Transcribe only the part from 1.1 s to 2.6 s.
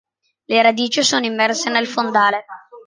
immerse nel fondale.